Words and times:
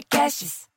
Podcasts. 0.00 0.68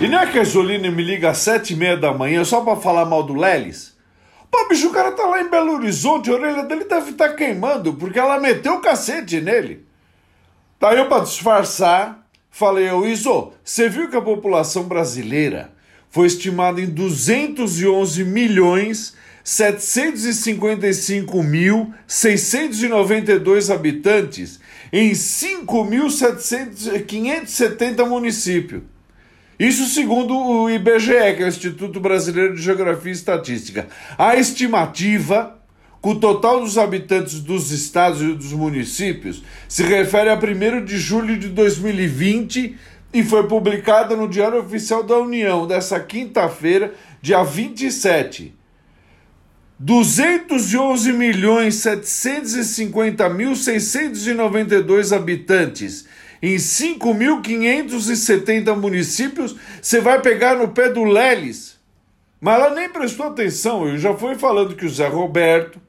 E 0.00 0.08
não 0.08 0.18
é 0.18 0.26
que 0.30 0.38
a 0.38 0.44
Jolene 0.44 0.90
me 0.90 1.02
liga 1.02 1.30
às 1.30 1.38
sete 1.38 1.72
e 1.72 1.76
meia 1.76 1.96
da 1.96 2.12
manhã 2.12 2.44
só 2.44 2.60
pra 2.60 2.76
falar 2.76 3.06
mal 3.06 3.22
do 3.22 3.32
Lelis? 3.34 3.96
Pô, 4.50 4.68
bicho, 4.68 4.88
o 4.88 4.92
cara 4.92 5.12
tá 5.12 5.24
lá 5.24 5.40
em 5.40 5.48
Belo 5.48 5.72
Horizonte, 5.72 6.30
a 6.30 6.34
orelha 6.34 6.64
dele 6.64 6.84
deve 6.84 7.12
estar 7.12 7.30
tá 7.30 7.34
queimando, 7.34 7.94
porque 7.94 8.18
ela 8.18 8.38
meteu 8.38 8.74
o 8.74 8.80
cacete 8.82 9.40
nele. 9.40 9.86
Daí 10.78 10.98
eu, 10.98 11.08
pra 11.08 11.20
disfarçar, 11.20 12.23
falei, 12.54 12.88
ô 12.90 13.04
Iso, 13.04 13.52
você 13.64 13.88
viu 13.88 14.08
que 14.08 14.16
a 14.16 14.22
população 14.22 14.84
brasileira 14.84 15.72
foi 16.08 16.28
estimada 16.28 16.80
em 16.80 16.86
211 16.86 18.24
milhões 18.24 19.16
755 19.42 21.42
mil 21.42 21.92
692 22.06 23.70
habitantes 23.70 24.60
em 24.92 25.10
5.570 25.10 28.08
municípios. 28.08 28.82
Isso 29.58 29.86
segundo 29.86 30.36
o 30.36 30.70
IBGE, 30.70 31.34
que 31.36 31.42
é 31.42 31.46
o 31.46 31.48
Instituto 31.48 31.98
Brasileiro 31.98 32.54
de 32.54 32.62
Geografia 32.62 33.10
e 33.10 33.14
Estatística. 33.14 33.88
A 34.16 34.36
estimativa, 34.36 35.58
com 36.04 36.10
o 36.10 36.20
total 36.20 36.60
dos 36.60 36.76
habitantes 36.76 37.40
dos 37.40 37.70
estados 37.70 38.20
e 38.20 38.34
dos 38.34 38.52
municípios, 38.52 39.42
se 39.66 39.82
refere 39.82 40.28
a 40.28 40.34
1 40.34 40.84
de 40.84 40.98
julho 40.98 41.38
de 41.38 41.48
2020 41.48 42.76
e 43.10 43.24
foi 43.24 43.48
publicada 43.48 44.14
no 44.14 44.28
Diário 44.28 44.60
Oficial 44.60 45.02
da 45.02 45.16
União, 45.16 45.66
dessa 45.66 45.98
quinta-feira, 45.98 46.92
dia 47.22 47.42
27. 47.42 48.54
211 49.78 51.10
milhões 51.14 51.76
750 51.76 53.26
mil 53.30 53.56
692 53.56 55.10
habitantes 55.10 56.06
em 56.42 56.56
5.570 56.56 58.76
municípios, 58.76 59.56
você 59.80 60.02
vai 60.02 60.20
pegar 60.20 60.56
no 60.56 60.68
pé 60.68 60.90
do 60.90 61.02
Leles. 61.02 61.78
Mas 62.38 62.60
ela 62.60 62.74
nem 62.74 62.90
prestou 62.90 63.28
atenção, 63.28 63.88
eu 63.88 63.96
já 63.96 64.12
fui 64.12 64.34
falando 64.34 64.76
que 64.76 64.84
o 64.84 64.90
Zé 64.90 65.08
Roberto, 65.08 65.80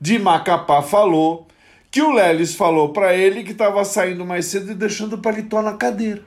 de 0.00 0.18
Macapá, 0.18 0.80
falou 0.82 1.46
que 1.90 2.00
o 2.00 2.12
Leles 2.12 2.54
falou 2.54 2.92
para 2.92 3.14
ele 3.14 3.42
que 3.42 3.52
estava 3.52 3.84
saindo 3.84 4.24
mais 4.24 4.46
cedo 4.46 4.70
e 4.70 4.74
deixando 4.74 5.14
o 5.14 5.18
paletó 5.18 5.60
na 5.60 5.74
cadeira. 5.74 6.22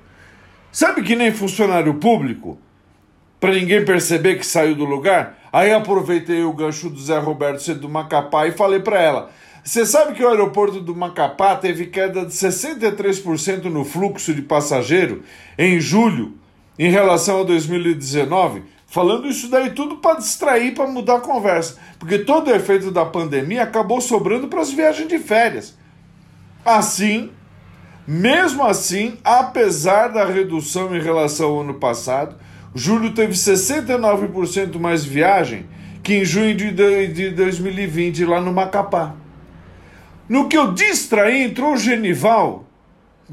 Sabe 0.72 1.02
que 1.04 1.16
nem 1.16 1.32
funcionário 1.32 1.94
público? 1.96 2.58
Para 3.40 3.54
ninguém 3.54 3.84
perceber 3.84 4.36
que 4.36 4.46
saiu 4.46 4.76
do 4.76 4.86
lugar? 4.86 5.38
Aí 5.52 5.72
aproveitei 5.72 6.44
o 6.44 6.54
gancho 6.54 6.90
do 6.90 7.00
Zé 7.00 7.18
Roberto 7.20 7.62
ser 7.62 7.76
do 7.76 7.90
Macapá 7.90 8.48
e 8.48 8.52
falei 8.52 8.80
para 8.80 9.02
ela: 9.02 9.32
você 9.64 9.86
sabe 9.86 10.14
que 10.14 10.24
o 10.24 10.28
aeroporto 10.28 10.82
do 10.82 10.94
Macapá 10.94 11.56
teve 11.56 11.86
queda 11.86 12.26
de 12.26 12.34
63% 12.34 13.66
no 13.66 13.86
fluxo 13.86 14.34
de 14.34 14.42
passageiro 14.42 15.24
em 15.58 15.80
julho 15.80 16.34
em 16.78 16.90
relação 16.90 17.42
a 17.42 17.44
2019? 17.44 18.64
Falando 18.94 19.28
isso 19.28 19.50
daí 19.50 19.72
tudo 19.72 19.96
para 19.96 20.20
distrair, 20.20 20.76
para 20.76 20.86
mudar 20.86 21.16
a 21.16 21.20
conversa, 21.20 21.78
porque 21.98 22.20
todo 22.20 22.52
o 22.52 22.56
efeito 22.56 22.92
da 22.92 23.04
pandemia 23.04 23.64
acabou 23.64 24.00
sobrando 24.00 24.48
para 24.48 24.62
as 24.62 24.72
viagens 24.72 25.08
de 25.08 25.18
férias. 25.18 25.76
Assim, 26.64 27.32
mesmo 28.06 28.64
assim, 28.64 29.18
apesar 29.24 30.10
da 30.10 30.24
redução 30.26 30.96
em 30.96 31.02
relação 31.02 31.50
ao 31.50 31.62
ano 31.62 31.74
passado, 31.74 32.36
julho 32.76 33.16
teve 33.16 33.34
69% 33.34 34.80
mais 34.80 35.04
viagem 35.04 35.66
que 36.04 36.18
em 36.18 36.24
junho 36.24 36.54
de 36.56 37.32
2020 37.32 38.26
lá 38.26 38.40
no 38.40 38.54
Macapá. 38.54 39.16
No 40.30 40.48
que 40.48 40.56
eu 40.56 40.72
distraí, 40.72 41.42
entrou 41.42 41.74
o 41.74 41.78
Genival 41.78 42.68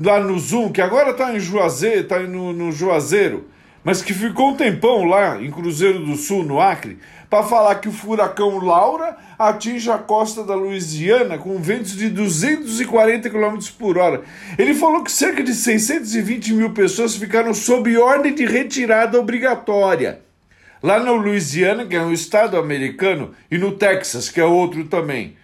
lá 0.00 0.20
no 0.20 0.38
Zoom, 0.38 0.72
que 0.72 0.80
agora 0.80 1.10
está 1.10 1.36
em 1.36 1.38
Juazeiro, 1.38 2.00
está 2.00 2.18
no, 2.20 2.50
no 2.54 2.72
Juazeiro, 2.72 3.44
mas 3.82 4.02
que 4.02 4.12
ficou 4.12 4.50
um 4.50 4.56
tempão 4.56 5.04
lá 5.04 5.40
em 5.40 5.50
Cruzeiro 5.50 6.04
do 6.04 6.16
Sul, 6.16 6.42
no 6.42 6.60
Acre, 6.60 6.98
para 7.28 7.44
falar 7.44 7.76
que 7.76 7.88
o 7.88 7.92
furacão 7.92 8.58
Laura 8.58 9.16
atinge 9.38 9.90
a 9.90 9.96
costa 9.96 10.42
da 10.42 10.54
Louisiana 10.54 11.38
com 11.38 11.58
ventos 11.58 11.96
de 11.96 12.10
240 12.10 13.30
km 13.30 13.58
por 13.78 13.96
hora. 13.96 14.22
Ele 14.58 14.74
falou 14.74 15.02
que 15.02 15.12
cerca 15.12 15.42
de 15.42 15.54
620 15.54 16.52
mil 16.52 16.70
pessoas 16.70 17.14
ficaram 17.14 17.54
sob 17.54 17.96
ordem 17.96 18.34
de 18.34 18.44
retirada 18.44 19.18
obrigatória. 19.18 20.20
Lá 20.82 20.98
na 20.98 21.12
Louisiana, 21.12 21.86
que 21.86 21.94
é 21.94 22.02
um 22.02 22.12
estado 22.12 22.56
americano, 22.56 23.32
e 23.50 23.58
no 23.58 23.72
Texas, 23.72 24.28
que 24.28 24.40
é 24.40 24.44
outro 24.44 24.84
também. 24.84 25.36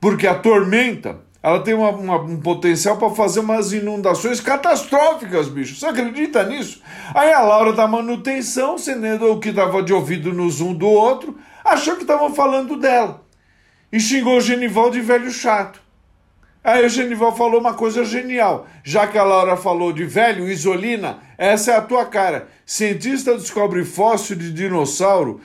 Porque 0.00 0.26
a 0.26 0.34
tormenta 0.34 1.20
ela 1.42 1.60
tem 1.60 1.72
uma, 1.72 1.90
uma, 1.90 2.16
um 2.20 2.38
potencial 2.38 2.98
para 2.98 3.10
fazer 3.10 3.40
umas 3.40 3.72
inundações 3.72 4.40
catastróficas, 4.40 5.48
bicho. 5.48 5.74
Você 5.74 5.86
acredita 5.86 6.44
nisso? 6.44 6.82
Aí 7.14 7.32
a 7.32 7.40
Laura 7.40 7.72
da 7.72 7.88
manutenção, 7.88 8.76
sendo 8.76 9.32
o 9.32 9.40
que 9.40 9.48
estava 9.48 9.82
de 9.82 9.92
ouvido 9.92 10.32
no 10.32 10.50
zoom 10.50 10.74
do 10.74 10.86
outro, 10.86 11.38
achou 11.64 11.96
que 11.96 12.02
estavam 12.02 12.34
falando 12.34 12.76
dela. 12.76 13.24
E 13.90 13.98
xingou 13.98 14.36
o 14.36 14.40
Genival 14.40 14.90
de 14.90 15.00
velho 15.00 15.30
chato. 15.30 15.80
Aí 16.62 16.84
o 16.84 16.88
Genival 16.90 17.34
falou 17.34 17.58
uma 17.58 17.72
coisa 17.72 18.04
genial. 18.04 18.66
Já 18.84 19.06
que 19.06 19.16
a 19.16 19.24
Laura 19.24 19.56
falou 19.56 19.94
de 19.94 20.04
velho, 20.04 20.46
isolina, 20.46 21.20
essa 21.38 21.72
é 21.72 21.76
a 21.76 21.80
tua 21.80 22.04
cara. 22.04 22.48
Cientista 22.66 23.34
descobre 23.34 23.82
fóssil 23.82 24.36
de 24.36 24.52
dinossauro 24.52 25.40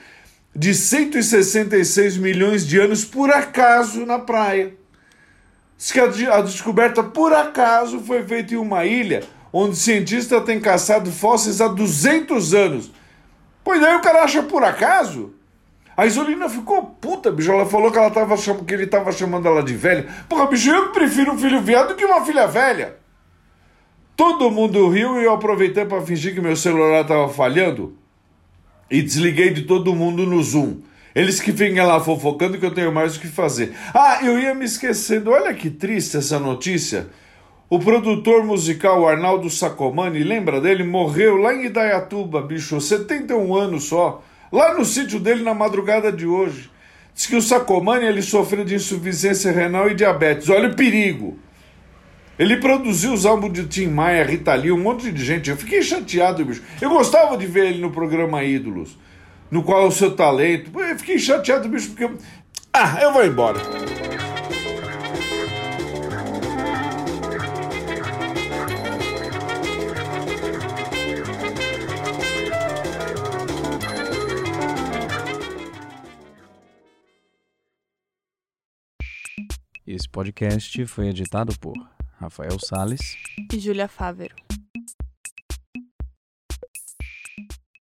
de 0.54 0.74
166 0.74 2.18
milhões 2.18 2.66
de 2.66 2.78
anos 2.78 3.04
por 3.04 3.30
acaso 3.30 4.04
na 4.04 4.18
praia. 4.18 4.74
Diz 5.76 5.92
que 5.92 6.00
a, 6.00 6.40
descoberta 6.40 7.02
por 7.02 7.32
acaso 7.32 8.00
foi 8.00 8.22
feita 8.22 8.54
em 8.54 8.56
uma 8.56 8.84
ilha 8.84 9.22
onde 9.52 9.76
cientista 9.76 10.40
tem 10.40 10.60
caçado 10.60 11.10
fósseis 11.10 11.60
há 11.60 11.68
200 11.68 12.52
anos. 12.54 12.90
Pois 13.64 13.80
daí 13.80 13.94
o 13.96 14.00
cara 14.00 14.22
acha 14.22 14.42
por 14.42 14.62
acaso? 14.62 15.34
A 15.96 16.04
Isolina 16.04 16.48
ficou 16.48 16.82
puta, 16.82 17.32
bicho. 17.32 17.50
Ela 17.50 17.64
falou 17.64 17.90
que, 17.90 17.98
ela 17.98 18.10
tava 18.10 18.36
que 18.36 18.74
ele 18.74 18.84
estava 18.84 19.10
chamando 19.12 19.48
ela 19.48 19.62
de 19.62 19.74
velha. 19.74 20.06
Porra, 20.28 20.46
bicho, 20.46 20.68
eu 20.70 20.90
prefiro 20.90 21.32
um 21.32 21.38
filho 21.38 21.60
viado 21.62 21.94
que 21.94 22.04
uma 22.04 22.24
filha 22.24 22.46
velha. 22.46 22.96
Todo 24.14 24.50
mundo 24.50 24.88
riu 24.88 25.20
e 25.20 25.24
eu 25.24 25.32
aproveitei 25.32 25.84
para 25.84 26.02
fingir 26.02 26.34
que 26.34 26.40
meu 26.40 26.56
celular 26.56 27.02
estava 27.02 27.28
falhando 27.28 27.96
e 28.90 29.02
desliguei 29.02 29.50
de 29.50 29.62
todo 29.62 29.94
mundo 29.94 30.26
no 30.26 30.42
Zoom. 30.42 30.80
Eles 31.16 31.40
que 31.40 31.50
ficam 31.50 31.86
lá 31.86 31.98
fofocando 31.98 32.58
que 32.58 32.66
eu 32.66 32.74
tenho 32.74 32.92
mais 32.92 33.16
o 33.16 33.20
que 33.20 33.26
fazer. 33.26 33.72
Ah, 33.94 34.18
eu 34.22 34.38
ia 34.38 34.54
me 34.54 34.66
esquecendo. 34.66 35.30
Olha 35.30 35.54
que 35.54 35.70
triste 35.70 36.18
essa 36.18 36.38
notícia. 36.38 37.06
O 37.70 37.78
produtor 37.78 38.44
musical 38.44 39.08
Arnaldo 39.08 39.48
Sacomani, 39.48 40.22
lembra 40.22 40.60
dele? 40.60 40.84
Morreu 40.84 41.38
lá 41.38 41.54
em 41.54 41.64
Idaiatuba, 41.64 42.42
bicho, 42.42 42.78
71 42.78 43.56
anos 43.56 43.84
só. 43.84 44.22
Lá 44.52 44.74
no 44.74 44.84
sítio 44.84 45.18
dele 45.18 45.42
na 45.42 45.54
madrugada 45.54 46.12
de 46.12 46.26
hoje. 46.26 46.70
Diz 47.14 47.24
que 47.24 47.36
o 47.36 47.40
Sacomani 47.40 48.04
ele 48.04 48.20
sofreu 48.20 48.62
de 48.62 48.74
insuficiência 48.74 49.50
renal 49.50 49.90
e 49.90 49.94
diabetes. 49.94 50.50
Olha 50.50 50.68
o 50.68 50.76
perigo. 50.76 51.38
Ele 52.38 52.58
produziu 52.58 53.14
os 53.14 53.24
álbuns 53.24 53.54
de 53.54 53.66
Tim 53.66 53.86
Maia, 53.86 54.22
Rita 54.22 54.54
Lee, 54.54 54.70
um 54.70 54.82
monte 54.82 55.10
de 55.10 55.24
gente. 55.24 55.48
Eu 55.48 55.56
fiquei 55.56 55.80
chateado, 55.80 56.44
bicho. 56.44 56.62
Eu 56.78 56.90
gostava 56.90 57.38
de 57.38 57.46
ver 57.46 57.70
ele 57.70 57.80
no 57.80 57.90
programa 57.90 58.44
Ídolos, 58.44 58.98
no 59.50 59.62
qual 59.62 59.82
é 59.82 59.86
o 59.86 59.92
seu 59.92 60.14
talento. 60.14 60.78
Eu 60.80 60.98
fiquei 60.98 61.18
chateado, 61.18 61.68
bicho, 61.68 61.90
porque. 61.90 62.10
Ah, 62.72 63.00
eu 63.02 63.12
vou 63.12 63.24
embora. 63.24 63.60
Esse 79.86 80.08
podcast 80.08 80.84
foi 80.86 81.08
editado 81.08 81.56
por 81.58 81.74
Rafael 82.18 82.58
Sales 82.58 83.16
e 83.52 83.58
Júlia 83.58 83.86
Fávero. 83.88 84.45